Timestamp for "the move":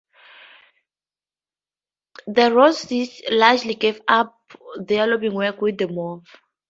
5.77-6.23